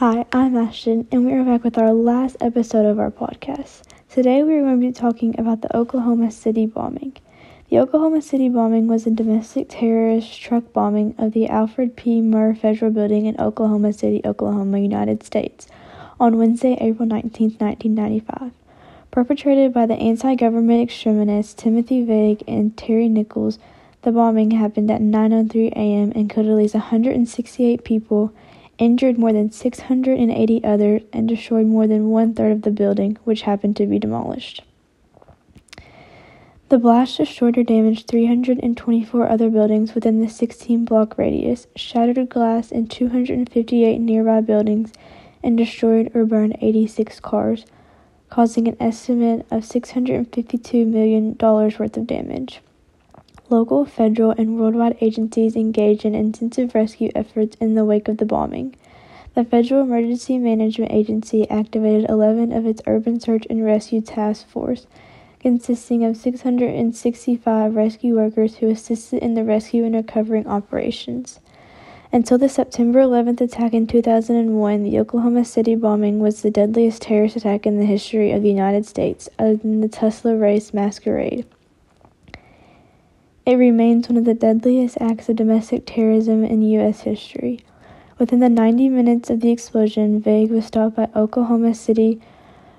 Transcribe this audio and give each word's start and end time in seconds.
Hi, 0.00 0.26
I'm 0.30 0.58
Ashton, 0.58 1.08
and 1.10 1.24
we 1.24 1.32
are 1.32 1.42
back 1.42 1.64
with 1.64 1.78
our 1.78 1.94
last 1.94 2.36
episode 2.42 2.84
of 2.84 2.98
our 2.98 3.10
podcast. 3.10 3.80
Today 4.10 4.42
we 4.42 4.56
are 4.56 4.60
going 4.60 4.78
to 4.78 4.86
be 4.88 4.92
talking 4.92 5.34
about 5.40 5.62
the 5.62 5.74
Oklahoma 5.74 6.30
City 6.30 6.66
bombing. 6.66 7.16
The 7.70 7.78
Oklahoma 7.78 8.20
City 8.20 8.50
bombing 8.50 8.88
was 8.88 9.06
a 9.06 9.10
domestic 9.10 9.68
terrorist 9.70 10.38
truck 10.38 10.70
bombing 10.74 11.14
of 11.16 11.32
the 11.32 11.48
Alfred 11.48 11.96
P. 11.96 12.20
Murrah 12.20 12.58
Federal 12.58 12.90
Building 12.90 13.24
in 13.24 13.40
Oklahoma 13.40 13.94
City, 13.94 14.20
Oklahoma, 14.22 14.80
United 14.80 15.22
States, 15.22 15.66
on 16.20 16.36
Wednesday, 16.36 16.76
April 16.78 17.08
19, 17.08 17.56
1995. 17.56 18.52
Perpetrated 19.10 19.72
by 19.72 19.86
the 19.86 19.94
anti 19.94 20.34
government 20.34 20.82
extremists 20.82 21.54
Timothy 21.54 22.04
Veig 22.04 22.42
and 22.46 22.76
Terry 22.76 23.08
Nichols, 23.08 23.58
the 24.02 24.12
bombing 24.12 24.50
happened 24.50 24.90
at 24.90 25.00
9:03 25.00 25.72
a.m. 25.72 26.12
and 26.14 26.28
killed 26.28 26.48
at 26.48 26.52
least 26.52 26.74
168 26.74 27.82
people 27.82 28.34
injured 28.78 29.18
more 29.18 29.32
than 29.32 29.50
680 29.50 30.64
others, 30.64 31.02
and 31.12 31.28
destroyed 31.28 31.66
more 31.66 31.86
than 31.86 32.10
one 32.10 32.34
third 32.34 32.52
of 32.52 32.62
the 32.62 32.70
building, 32.70 33.18
which 33.24 33.42
happened 33.42 33.76
to 33.76 33.86
be 33.86 33.98
demolished. 33.98 34.62
The 36.68 36.78
blast 36.78 37.18
destroyed 37.18 37.56
or 37.56 37.62
damaged 37.62 38.08
324 38.08 39.28
other 39.28 39.50
buildings 39.50 39.94
within 39.94 40.20
the 40.20 40.28
16 40.28 40.84
block 40.84 41.16
radius, 41.16 41.68
shattered 41.76 42.28
glass 42.28 42.72
in 42.72 42.88
258 42.88 43.98
nearby 43.98 44.40
buildings, 44.40 44.92
and 45.44 45.56
destroyed 45.56 46.10
or 46.12 46.24
burned 46.24 46.56
86 46.60 47.20
cars, 47.20 47.66
causing 48.30 48.66
an 48.66 48.76
estimate 48.80 49.46
of 49.50 49.62
$652 49.62 50.86
million 50.86 51.36
worth 51.38 51.96
of 51.96 52.06
damage. 52.08 52.60
Local, 53.48 53.84
federal, 53.84 54.32
and 54.32 54.58
worldwide 54.58 54.96
agencies 55.00 55.54
engaged 55.54 56.04
in 56.04 56.16
intensive 56.16 56.74
rescue 56.74 57.12
efforts 57.14 57.56
in 57.60 57.76
the 57.76 57.84
wake 57.84 58.08
of 58.08 58.16
the 58.16 58.26
bombing. 58.26 58.74
The 59.34 59.44
Federal 59.44 59.82
Emergency 59.82 60.36
Management 60.36 60.90
Agency 60.90 61.48
activated 61.48 62.10
11 62.10 62.52
of 62.52 62.66
its 62.66 62.82
urban 62.88 63.20
search 63.20 63.46
and 63.48 63.64
rescue 63.64 64.00
task 64.00 64.48
force, 64.48 64.88
consisting 65.38 66.04
of 66.04 66.16
665 66.16 67.76
rescue 67.76 68.16
workers 68.16 68.56
who 68.56 68.68
assisted 68.68 69.22
in 69.22 69.34
the 69.34 69.44
rescue 69.44 69.84
and 69.84 69.94
recovering 69.94 70.48
operations. 70.48 71.38
Until 72.12 72.38
the 72.38 72.48
September 72.48 72.98
11th 73.00 73.40
attack 73.40 73.74
in 73.74 73.86
2001, 73.86 74.82
the 74.82 74.98
Oklahoma 74.98 75.44
City 75.44 75.76
bombing 75.76 76.18
was 76.18 76.42
the 76.42 76.50
deadliest 76.50 77.02
terrorist 77.02 77.36
attack 77.36 77.64
in 77.64 77.78
the 77.78 77.86
history 77.86 78.32
of 78.32 78.42
the 78.42 78.48
United 78.48 78.86
States, 78.86 79.28
other 79.38 79.54
than 79.54 79.82
the 79.82 79.88
Tulsa 79.88 80.34
race 80.34 80.74
masquerade. 80.74 81.46
It 83.46 83.58
remains 83.58 84.08
one 84.08 84.16
of 84.18 84.24
the 84.24 84.34
deadliest 84.34 85.00
acts 85.00 85.28
of 85.28 85.36
domestic 85.36 85.86
terrorism 85.86 86.44
in 86.44 86.62
U.S. 86.62 87.02
history. 87.02 87.60
Within 88.18 88.40
the 88.40 88.48
90 88.48 88.88
minutes 88.88 89.30
of 89.30 89.38
the 89.38 89.52
explosion, 89.52 90.20
Veig 90.20 90.50
was 90.50 90.66
stopped 90.66 90.96
by 90.96 91.08
Oklahoma 91.14 91.72
City 91.72 92.20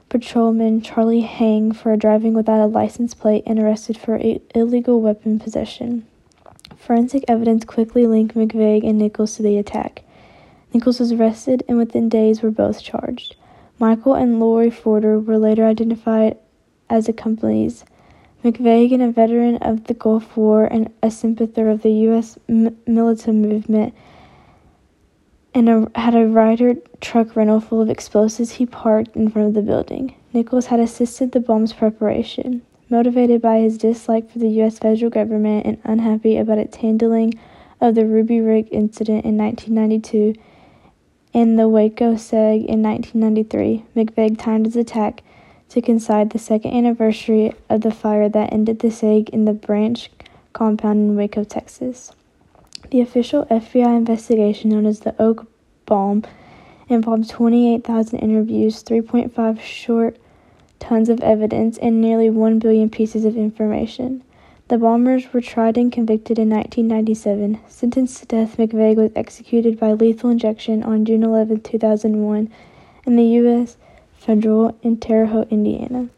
patrolman 0.09 0.81
Charlie 0.81 1.21
Hang 1.21 1.71
for 1.71 1.95
driving 1.95 2.33
without 2.33 2.59
a 2.59 2.65
license 2.65 3.13
plate 3.13 3.43
and 3.47 3.57
arrested 3.57 3.97
for 3.97 4.19
illegal 4.53 4.99
weapon 4.99 5.39
possession. 5.39 6.05
Forensic 6.75 7.23
evidence 7.29 7.63
quickly 7.63 8.05
linked 8.05 8.35
McVeigh 8.35 8.85
and 8.85 8.99
Nichols 8.99 9.37
to 9.37 9.43
the 9.43 9.57
attack. 9.57 10.03
Nichols 10.73 10.99
was 10.99 11.13
arrested 11.13 11.63
and 11.69 11.77
within 11.77 12.09
days 12.09 12.41
were 12.41 12.51
both 12.51 12.83
charged. 12.83 13.37
Michael 13.79 14.15
and 14.15 14.37
Lori 14.37 14.69
Fortier 14.69 15.17
were 15.17 15.37
later 15.37 15.65
identified 15.65 16.37
as 16.89 17.07
accomplices. 17.07 17.85
McVeigh, 18.43 19.01
a 19.01 19.11
veteran 19.11 19.57
of 19.57 19.85
the 19.85 19.93
Gulf 19.93 20.37
War 20.37 20.65
and 20.65 20.93
a 21.01 21.09
sympathizer 21.09 21.69
of 21.69 21.81
the 21.81 21.91
U.S. 21.91 22.37
M- 22.47 22.77
militant 22.85 23.45
movement, 23.45 23.93
and 25.53 25.69
a, 25.69 25.91
had 25.95 26.15
a 26.15 26.25
Ryder 26.27 26.75
truck 27.01 27.35
rental 27.35 27.59
full 27.59 27.81
of 27.81 27.89
explosives 27.89 28.51
he 28.51 28.65
parked 28.65 29.15
in 29.15 29.29
front 29.29 29.49
of 29.49 29.53
the 29.53 29.61
building. 29.61 30.15
Nichols 30.33 30.67
had 30.67 30.79
assisted 30.79 31.31
the 31.31 31.39
bomb's 31.39 31.73
preparation. 31.73 32.61
Motivated 32.89 33.41
by 33.41 33.59
his 33.59 33.77
dislike 33.77 34.31
for 34.31 34.39
the 34.39 34.49
U.S. 34.49 34.79
federal 34.79 35.11
government 35.11 35.65
and 35.65 35.77
unhappy 35.83 36.37
about 36.37 36.57
its 36.57 36.77
handling 36.77 37.33
of 37.81 37.95
the 37.95 38.05
Ruby 38.05 38.39
Ridge 38.39 38.69
incident 38.71 39.25
in 39.25 39.37
1992 39.37 40.39
and 41.33 41.59
the 41.59 41.67
Waco 41.67 42.15
siege 42.15 42.65
in 42.65 42.81
1993, 42.81 43.85
McVeigh 43.95 44.39
timed 44.39 44.65
his 44.65 44.75
attack 44.75 45.21
to 45.69 45.81
coincide 45.81 46.29
the 46.29 46.39
second 46.39 46.73
anniversary 46.73 47.53
of 47.69 47.81
the 47.81 47.91
fire 47.91 48.29
that 48.29 48.53
ended 48.53 48.79
the 48.79 48.89
siege 48.89 49.29
in 49.29 49.45
the 49.45 49.53
Branch 49.53 50.09
compound 50.53 50.99
in 50.99 51.15
Waco, 51.15 51.43
Texas. 51.43 52.13
The 52.89 53.01
official 53.01 53.45
FBI 53.45 53.97
investigation, 53.97 54.69
known 54.69 54.85
as 54.85 55.01
the 55.01 55.13
Oak 55.21 55.45
Bomb, 55.85 56.23
involved 56.87 57.29
28,000 57.29 58.19
interviews, 58.19 58.81
3.5 58.83 59.59
short 59.59 60.17
tons 60.79 61.09
of 61.09 61.19
evidence, 61.21 61.77
and 61.79 61.99
nearly 61.99 62.29
1 62.29 62.59
billion 62.59 62.89
pieces 62.89 63.25
of 63.25 63.35
information. 63.35 64.23
The 64.69 64.77
bombers 64.77 65.33
were 65.33 65.41
tried 65.41 65.77
and 65.77 65.91
convicted 65.91 66.39
in 66.39 66.49
1997. 66.49 67.59
Sentenced 67.67 68.19
to 68.19 68.25
death, 68.25 68.57
McVeigh 68.57 68.95
was 68.95 69.11
executed 69.15 69.79
by 69.79 69.93
lethal 69.93 70.29
injection 70.29 70.83
on 70.83 71.03
June 71.03 71.23
11, 71.23 71.61
2001, 71.61 72.49
in 73.05 73.15
the 73.15 73.23
U.S 73.23 73.77
federal 74.17 74.77
in 74.81 74.97
Terre 74.97 75.27
Haute, 75.27 75.51
Indiana. 75.51 76.09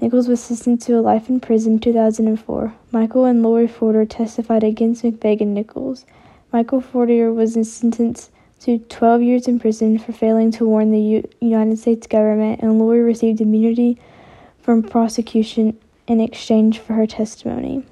Nichols 0.00 0.28
was 0.28 0.42
sentenced 0.42 0.86
to 0.86 0.98
a 0.98 1.00
life 1.00 1.28
in 1.28 1.40
prison 1.40 1.74
in 1.74 1.78
2004. 1.78 2.74
Michael 2.92 3.24
and 3.24 3.42
Lori 3.42 3.66
Fortier 3.66 4.04
testified 4.04 4.62
against 4.62 5.02
McVeigh 5.02 5.40
and 5.40 5.54
Nichols. 5.54 6.04
Michael 6.52 6.80
Fortier 6.80 7.32
was 7.32 7.54
sentenced 7.54 8.30
to 8.60 8.78
12 8.78 9.22
years 9.22 9.48
in 9.48 9.58
prison 9.58 9.98
for 9.98 10.12
failing 10.12 10.50
to 10.52 10.66
warn 10.66 10.90
the 10.90 11.00
U- 11.00 11.28
United 11.40 11.78
States 11.78 12.06
government, 12.06 12.60
and 12.62 12.78
Lori 12.78 13.02
received 13.02 13.40
immunity 13.40 13.98
from 14.60 14.82
prosecution 14.82 15.78
in 16.06 16.20
exchange 16.20 16.78
for 16.78 16.94
her 16.94 17.06
testimony. 17.06 17.84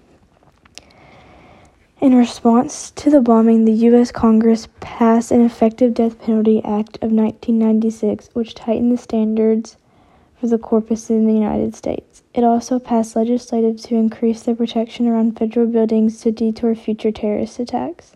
In 2.04 2.14
response 2.14 2.90
to 2.96 3.08
the 3.08 3.22
bombing, 3.22 3.64
the 3.64 3.72
U.S. 3.88 4.12
Congress 4.12 4.68
passed 4.80 5.30
an 5.30 5.40
Effective 5.40 5.94
Death 5.94 6.20
Penalty 6.20 6.58
Act 6.58 6.96
of 6.96 7.12
1996, 7.12 8.28
which 8.34 8.54
tightened 8.54 8.92
the 8.92 9.00
standards 9.00 9.78
for 10.38 10.46
the 10.46 10.58
corpus 10.58 11.08
in 11.08 11.26
the 11.26 11.32
United 11.32 11.74
States. 11.74 12.22
It 12.34 12.44
also 12.44 12.78
passed 12.78 13.16
legislation 13.16 13.78
to 13.78 13.94
increase 13.94 14.42
the 14.42 14.54
protection 14.54 15.08
around 15.08 15.38
federal 15.38 15.66
buildings 15.66 16.20
to 16.20 16.30
deter 16.30 16.74
future 16.74 17.10
terrorist 17.10 17.58
attacks. 17.58 18.14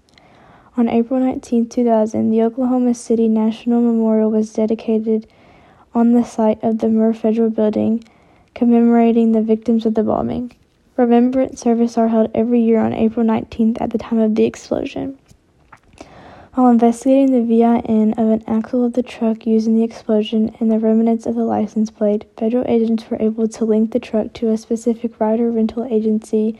On 0.76 0.86
April 0.86 1.18
19, 1.18 1.70
2000, 1.70 2.28
the 2.28 2.42
Oklahoma 2.42 2.92
City 2.92 3.26
National 3.26 3.80
Memorial 3.80 4.30
was 4.30 4.52
dedicated 4.52 5.26
on 5.94 6.12
the 6.12 6.24
site 6.24 6.62
of 6.62 6.80
the 6.80 6.88
Murrah 6.88 7.16
Federal 7.16 7.48
Building, 7.48 8.04
commemorating 8.54 9.32
the 9.32 9.40
victims 9.40 9.86
of 9.86 9.94
the 9.94 10.04
bombing. 10.04 10.52
Remembrance 10.98 11.60
services 11.60 11.96
are 11.96 12.08
held 12.08 12.28
every 12.34 12.60
year 12.60 12.80
on 12.80 12.92
April 12.92 13.24
19th 13.24 13.80
at 13.80 13.90
the 13.90 13.98
time 13.98 14.18
of 14.18 14.34
the 14.34 14.42
explosion. 14.42 15.16
While 16.54 16.70
investigating 16.70 17.30
the 17.30 17.44
VIN 17.44 18.14
of 18.14 18.28
an 18.28 18.42
axle 18.48 18.84
of 18.84 18.94
the 18.94 19.04
truck 19.04 19.46
used 19.46 19.68
in 19.68 19.76
the 19.76 19.84
explosion 19.84 20.56
and 20.58 20.68
the 20.68 20.80
remnants 20.80 21.24
of 21.24 21.36
the 21.36 21.44
license 21.44 21.88
plate, 21.88 22.24
federal 22.36 22.64
agents 22.66 23.08
were 23.08 23.22
able 23.22 23.46
to 23.46 23.64
link 23.64 23.92
the 23.92 24.00
truck 24.00 24.32
to 24.32 24.50
a 24.50 24.58
specific 24.58 25.20
Ryder 25.20 25.52
rental 25.52 25.84
agency 25.84 26.58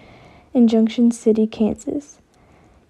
in 0.55 0.69
Junction 0.69 1.11
City, 1.11 1.49
Kansas. 1.49 2.21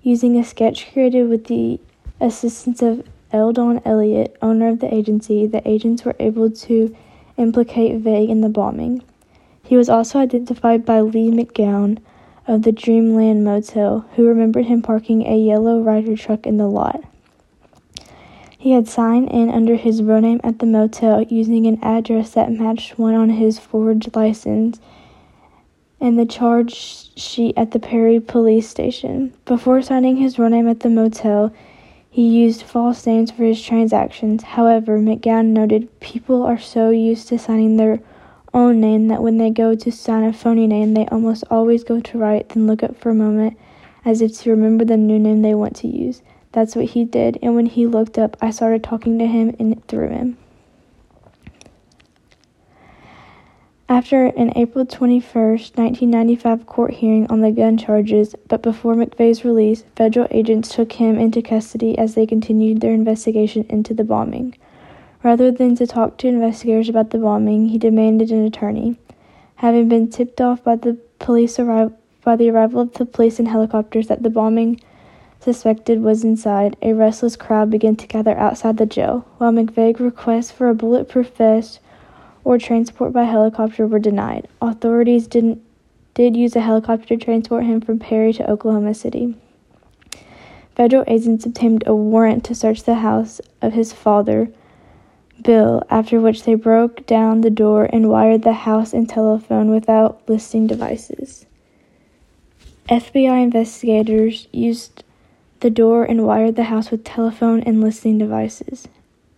Using 0.03 0.38
a 0.38 0.44
sketch 0.44 0.92
created 0.92 1.30
with 1.30 1.47
the 1.47 1.80
assistance 2.20 2.82
of 2.82 3.09
Eldon 3.32 3.80
Elliott, 3.86 4.36
owner 4.42 4.69
of 4.69 4.80
the 4.80 4.94
agency, 4.94 5.47
the 5.47 5.66
agents 5.66 6.04
were 6.04 6.16
able 6.20 6.50
to 6.50 6.94
implicate 7.38 8.03
Veig 8.04 8.28
in 8.28 8.42
the 8.42 8.50
bombing. 8.50 9.03
He 9.68 9.76
was 9.76 9.90
also 9.90 10.18
identified 10.18 10.86
by 10.86 11.02
Lea 11.02 11.30
McGown 11.30 11.98
of 12.46 12.62
the 12.62 12.72
Dreamland 12.72 13.44
Motel, 13.44 14.08
who 14.16 14.26
remembered 14.26 14.64
him 14.64 14.80
parking 14.80 15.26
a 15.26 15.36
yellow 15.36 15.82
Ryder 15.82 16.16
truck 16.16 16.46
in 16.46 16.56
the 16.56 16.66
lot. 16.66 17.04
He 18.56 18.70
had 18.70 18.88
signed 18.88 19.28
in 19.28 19.50
under 19.50 19.76
his 19.76 20.03
real 20.03 20.22
name 20.22 20.41
at 20.42 20.60
the 20.60 20.65
motel 20.65 21.20
using 21.20 21.66
an 21.66 21.78
address 21.84 22.30
that 22.30 22.50
matched 22.50 22.98
one 22.98 23.15
on 23.15 23.28
his 23.28 23.59
forged 23.59 24.16
license 24.16 24.80
and 26.00 26.18
the 26.18 26.24
charge 26.24 27.14
sheet 27.21 27.53
at 27.59 27.72
the 27.72 27.78
Perry 27.78 28.21
police 28.21 28.66
station. 28.71 29.34
Before 29.44 29.82
signing 29.82 30.16
his 30.16 30.38
real 30.38 30.48
name 30.48 30.66
at 30.66 30.80
the 30.80 30.88
motel, 30.88 31.53
he 32.09 32.26
used 32.26 32.62
false 32.62 33.06
names 33.06 33.30
for 33.30 33.44
his 33.44 33.62
transactions. 33.62 34.44
However, 34.44 34.98
McGown 34.98 35.48
noted 35.48 36.00
people 36.00 36.42
are 36.42 36.59
so 36.59 36.88
used 36.88 37.28
to 37.28 37.38
signing 37.38 37.76
their 37.76 38.00
own 38.54 38.80
name 38.80 39.09
that 39.09 39.22
when 39.22 39.39
they 39.39 39.50
go 39.50 39.74
to 39.74 39.92
sign 39.92 40.24
a 40.24 40.33
phony 40.33 40.66
name, 40.66 40.95
they 40.95 41.06
almost 41.06 41.45
always 41.50 41.84
go 41.84 42.00
to 42.00 42.18
write, 42.18 42.50
then 42.50 42.66
look 42.66 42.83
up 42.83 42.97
for 42.97 43.10
a 43.10 43.15
moment 43.15 43.59
as 44.04 44.22
if 44.22 44.39
to 44.39 44.50
remember 44.50 44.84
the 44.84 44.97
new 44.97 45.18
name 45.18 45.42
they 45.42 45.54
want 45.54 45.77
to 45.77 45.89
use. 45.89 46.22
That's 46.53 46.74
what 46.74 46.86
he 46.86 47.04
did, 47.04 47.39
and 47.42 47.54
when 47.54 47.66
he 47.66 47.86
looked 47.86 48.18
up, 48.18 48.36
I 48.41 48.50
started 48.50 48.83
talking 48.83 49.18
to 49.18 49.27
him 49.27 49.54
and 49.59 49.86
threw 49.86 50.09
him. 50.09 50.39
After 53.91 54.27
an 54.27 54.53
April 54.54 54.84
21, 54.84 55.22
1995 55.33 56.66
court 56.66 56.92
hearing 56.92 57.27
on 57.28 57.41
the 57.41 57.50
gun 57.50 57.78
charges, 57.78 58.34
but 58.47 58.62
before 58.62 58.95
McVeigh's 58.95 59.47
release, 59.47 59.84
federal 59.97 60.28
agents 60.30 60.74
took 60.74 60.92
him 60.92 61.18
into 61.18 61.41
custody 61.41 61.97
as 61.97 62.15
they 62.15 62.27
continued 62.27 62.83
their 62.83 62.92
investigation 62.92 63.65
into 63.71 63.95
the 63.95 64.04
bombing. 64.04 64.54
Rather 65.22 65.50
than 65.50 65.74
to 65.76 65.86
talk 65.86 66.16
to 66.18 66.28
investigators 66.28 66.88
about 66.88 67.10
the 67.10 67.18
bombing, 67.18 67.68
he 67.68 67.78
demanded 67.78 68.30
an 68.30 68.44
attorney. 68.44 68.97
Having 69.56 69.88
been 69.88 70.09
tipped 70.09 70.41
off 70.41 70.62
by 70.62 70.76
the 70.76 70.97
police 71.18 71.56
arri- 71.56 71.92
by 72.22 72.36
the 72.36 72.50
arrival 72.50 72.80
of 72.80 72.92
the 72.94 73.06
police 73.06 73.38
and 73.38 73.48
helicopters 73.48 74.06
that 74.06 74.22
the 74.22 74.30
bombing 74.30 74.80
suspected 75.41 76.03
was 76.03 76.24
inside, 76.24 76.76
a 76.82 76.92
restless 76.92 77.36
crowd 77.36 77.70
began 77.70 77.97
to 77.97 78.06
gather 78.06 78.36
outside 78.36 78.76
the 78.76 78.86
jail. 78.86 79.26
While 79.38 79.53
McVeigh's 79.53 80.00
requests 80.00 80.50
for 80.50 80.68
a 80.68 80.74
bulletproof 80.74 81.30
vest 81.36 81.80
or 82.44 82.59
transport 82.59 83.12
by 83.12 83.24
helicopter 83.24 83.86
were 83.86 83.98
denied. 83.98 84.48
Authorities 84.62 85.26
didn't 85.26 85.62
did 86.14 86.36
use 86.36 86.56
a 86.56 86.60
helicopter 86.60 87.16
to 87.16 87.24
transport 87.24 87.64
him 87.64 87.80
from 87.80 87.98
Perry 87.98 88.32
to 88.32 88.50
Oklahoma 88.50 88.94
City. 88.94 89.36
Federal 90.74 91.04
agents 91.06 91.47
obtained 91.47 91.84
a 91.86 91.94
warrant 91.94 92.44
to 92.44 92.54
search 92.54 92.82
the 92.82 92.97
house 92.97 93.41
of 93.62 93.72
his 93.72 93.92
father, 93.92 94.48
Bill, 95.42 95.82
after 95.90 96.20
which 96.20 96.44
they 96.44 96.54
broke 96.54 97.06
down 97.06 97.40
the 97.40 97.50
door 97.50 97.88
and 97.92 98.08
wired 98.08 98.42
the 98.42 98.52
house 98.52 98.92
and 98.92 99.08
telephone 99.08 99.70
without 99.70 100.20
listening 100.28 100.66
devices. 100.66 101.46
FBI 102.88 103.42
investigators 103.42 104.48
used 104.52 105.04
the 105.60 105.70
door 105.70 106.04
and 106.04 106.26
wired 106.26 106.56
the 106.56 106.64
house 106.64 106.90
with 106.90 107.04
telephone 107.04 107.60
and 107.62 107.80
listening 107.80 108.18
devices. 108.18 108.88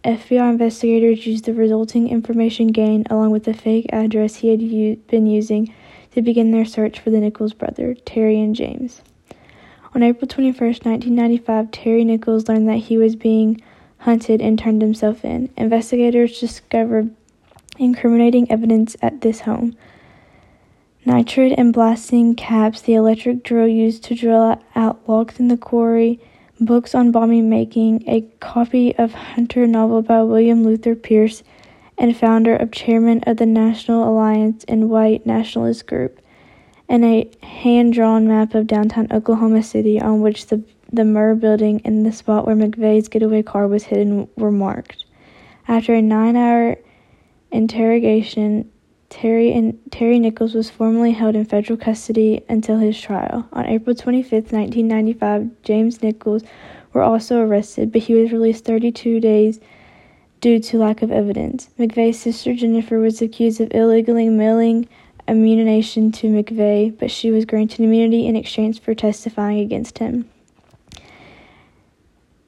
FBI 0.05 0.51
investigators 0.51 1.27
used 1.27 1.45
the 1.45 1.53
resulting 1.53 2.09
information 2.09 2.69
gained 2.69 3.07
along 3.11 3.31
with 3.31 3.45
the 3.45 3.53
fake 3.53 3.87
address 3.93 4.37
he 4.37 4.49
had 4.49 4.63
u- 4.63 4.97
been 5.09 5.27
using 5.27 5.73
to 6.13 6.23
begin 6.23 6.51
their 6.51 6.65
search 6.65 6.99
for 6.99 7.11
the 7.11 7.21
Nichols 7.21 7.53
brothers, 7.53 7.99
Terry 8.05 8.41
and 8.41 8.57
James. 8.57 9.03
On 9.95 10.03
April 10.03 10.29
21, 10.29 10.55
1995, 10.55 11.71
Terry 11.71 12.05
Nichols 12.05 12.49
learned 12.49 12.69
that 12.69 12.79
he 12.79 12.97
was 12.97 13.17
being 13.17 13.61
hunted 14.01 14.41
and 14.41 14.59
turned 14.59 14.83
himself 14.83 15.25
in. 15.25 15.51
Investigators 15.57 16.41
discovered 16.41 17.15
incriminating 17.79 18.51
evidence 18.51 18.97
at 19.03 19.21
this 19.21 19.41
home. 19.41 19.77
Nitride 21.07 21.55
and 21.57 21.73
blasting 21.73 22.35
caps, 22.35 22.83
the 22.83 22.95
electric 22.95 23.43
drill 23.43 23.67
used 23.67 24.05
to 24.05 24.15
drill 24.15 24.61
out 24.75 25.09
logs 25.09 25.41
in 25.41 25.49
the 25.49 25.57
quarry, 25.57 26.21
books 26.61 26.95
on 26.95 27.11
bombing 27.11 27.49
making, 27.49 28.05
a 28.07 28.21
copy 28.41 28.95
of 28.97 29.15
Hunter 29.15 29.67
novel 29.67 30.03
by 30.03 30.23
William 30.23 30.63
Luther 30.63 30.95
Pierce, 30.95 31.43
and 31.97 32.17
founder 32.17 32.55
of 32.57 32.71
chairman 32.71 33.23
of 33.27 33.39
the 33.39 33.47
National 33.47 34.09
Alliance 34.09 34.65
and 34.69 34.91
White 34.91 35.25
Nationalist 35.27 35.87
Group, 35.87 36.21
and 36.89 37.05
a 37.05 37.31
hand-drawn 37.43 38.27
map 38.27 38.55
of 38.55 38.67
downtown 38.67 39.07
Oklahoma 39.11 39.63
City 39.63 40.01
on 40.01 40.21
which 40.21 40.47
the 40.47 40.63
the 40.93 41.05
Murr 41.05 41.35
building 41.35 41.81
and 41.85 42.05
the 42.05 42.13
spot 42.13 42.47
where 42.47 42.57
McVeigh's 42.57 43.09
getaway 43.09 43.43
car 43.43 43.69
was 43.69 43.85
hidden 43.85 44.29
were 44.37 44.51
marked. 44.51 45.05
After 45.69 45.95
a 45.95 46.03
nine-hour 46.03 46.79
interrogation, 47.53 48.71
Terry 49.09 49.53
and 49.53 49.79
Terry 49.91 50.19
Nichols 50.19 50.55
was 50.55 50.71
formally 50.71 51.13
held 51.13 51.35
in 51.35 51.45
federal 51.45 51.77
custody 51.77 52.43
until 52.49 52.79
his 52.79 53.01
trial. 53.01 53.49
On 53.53 53.67
April 53.67 53.95
25, 53.95 54.53
1995, 54.53 55.63
James 55.63 56.03
Nichols 56.03 56.43
were 56.93 57.03
also 57.03 57.41
arrested, 57.41 57.93
but 57.93 58.03
he 58.03 58.15
was 58.15 58.33
released 58.33 58.65
32 58.65 59.21
days 59.21 59.61
due 60.41 60.59
to 60.59 60.79
lack 60.79 61.03
of 61.03 61.11
evidence. 61.11 61.69
McVeigh's 61.79 62.19
sister 62.19 62.55
Jennifer 62.55 62.99
was 62.99 63.21
accused 63.21 63.61
of 63.61 63.73
illegally 63.75 64.29
mailing 64.29 64.89
ammunition 65.29 66.11
to 66.13 66.29
McVeigh, 66.29 66.99
but 66.99 67.11
she 67.11 67.31
was 67.31 67.45
granted 67.45 67.81
immunity 67.81 68.27
in 68.27 68.37
exchange 68.37 68.81
for 68.81 68.95
testifying 68.95 69.61
against 69.61 69.99
him. 69.99 70.29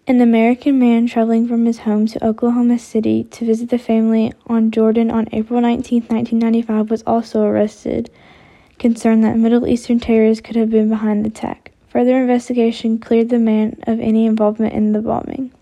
An 0.04 0.20
American 0.20 0.80
man 0.80 1.06
traveling 1.06 1.46
from 1.46 1.64
his 1.64 1.78
home 1.78 2.08
to 2.08 2.26
Oklahoma 2.26 2.76
City 2.80 3.22
to 3.22 3.44
visit 3.44 3.68
the 3.68 3.78
family 3.78 4.32
on 4.48 4.72
Jordan 4.72 5.12
on 5.12 5.28
April 5.30 5.60
19, 5.60 6.02
1995, 6.08 6.90
was 6.90 7.04
also 7.06 7.44
arrested, 7.44 8.10
concerned 8.80 9.22
that 9.22 9.38
Middle 9.38 9.64
Eastern 9.64 10.00
terrorists 10.00 10.42
could 10.42 10.56
have 10.56 10.70
been 10.70 10.88
behind 10.88 11.24
the 11.24 11.28
attack. 11.28 11.70
Further 11.90 12.20
investigation 12.20 12.98
cleared 12.98 13.28
the 13.28 13.38
man 13.38 13.80
of 13.86 14.00
any 14.00 14.26
involvement 14.26 14.74
in 14.74 14.92
the 14.92 15.00
bombing. 15.00 15.52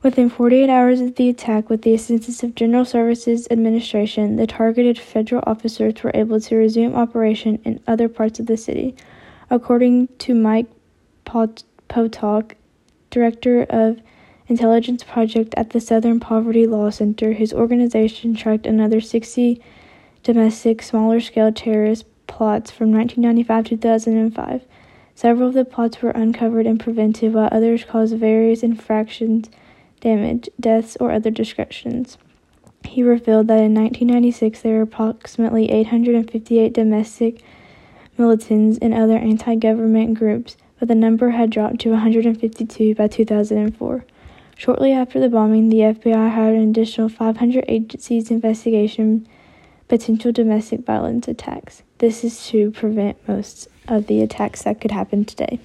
Within 0.00 0.30
48 0.30 0.70
hours 0.70 1.00
of 1.00 1.16
the 1.16 1.28
attack, 1.28 1.68
with 1.68 1.82
the 1.82 1.94
assistance 1.94 2.44
of 2.44 2.54
General 2.54 2.84
Services 2.84 3.48
Administration, 3.50 4.36
the 4.36 4.46
targeted 4.46 4.96
federal 4.96 5.42
officers 5.44 6.04
were 6.04 6.12
able 6.14 6.40
to 6.40 6.54
resume 6.54 6.94
operation 6.94 7.58
in 7.64 7.80
other 7.84 8.08
parts 8.08 8.38
of 8.38 8.46
the 8.46 8.56
city. 8.56 8.94
According 9.50 10.06
to 10.18 10.36
Mike 10.36 10.68
Potok, 11.26 12.52
director 13.10 13.62
of 13.68 14.00
intelligence 14.48 15.04
project 15.04 15.54
at 15.56 15.70
the 15.70 15.80
Southern 15.80 16.20
Poverty 16.20 16.66
Law 16.66 16.90
Center, 16.90 17.32
his 17.32 17.52
organization 17.52 18.34
tracked 18.34 18.66
another 18.66 19.00
60 19.00 19.60
domestic 20.22 20.82
smaller 20.82 21.20
scale 21.20 21.52
terrorist 21.52 22.04
plots 22.26 22.70
from 22.70 22.92
1995 22.92 23.64
to 23.64 23.70
2005. 23.76 24.64
Several 25.14 25.48
of 25.48 25.54
the 25.54 25.64
plots 25.64 26.00
were 26.00 26.10
uncovered 26.10 26.66
and 26.66 26.78
prevented, 26.78 27.34
while 27.34 27.48
others 27.50 27.84
caused 27.84 28.16
various 28.16 28.62
infractions, 28.62 29.50
damage, 30.00 30.48
deaths, 30.60 30.96
or 31.00 31.10
other 31.10 31.30
destructions. 31.30 32.18
He 32.84 33.02
revealed 33.02 33.48
that 33.48 33.58
in 33.58 33.74
1996 33.74 34.62
there 34.62 34.76
were 34.76 34.82
approximately 34.82 35.70
858 35.70 36.72
domestic 36.72 37.42
militants 38.16 38.78
and 38.80 38.94
other 38.94 39.16
anti 39.16 39.56
government 39.56 40.18
groups 40.18 40.56
but 40.78 40.88
the 40.88 40.94
number 40.94 41.30
had 41.30 41.50
dropped 41.50 41.80
to 41.80 41.90
152 41.90 42.94
by 42.94 43.08
2004. 43.08 44.04
Shortly 44.56 44.92
after 44.92 45.20
the 45.20 45.28
bombing, 45.28 45.68
the 45.68 45.78
FBI 45.78 46.30
hired 46.32 46.56
an 46.56 46.70
additional 46.70 47.08
500 47.08 47.64
agencies 47.68 48.30
investigation 48.30 49.26
potential 49.88 50.30
domestic 50.32 50.84
violence 50.84 51.26
attacks. 51.28 51.82
This 51.98 52.22
is 52.22 52.46
to 52.48 52.70
prevent 52.70 53.26
most 53.26 53.68
of 53.88 54.06
the 54.06 54.20
attacks 54.20 54.62
that 54.62 54.80
could 54.80 54.90
happen 54.90 55.24
today. 55.24 55.58